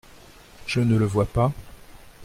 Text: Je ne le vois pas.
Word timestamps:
Je 0.65 0.79
ne 0.79 0.97
le 0.97 1.05
vois 1.05 1.27
pas. 1.27 1.51